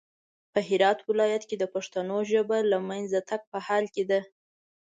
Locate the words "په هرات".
0.53-0.99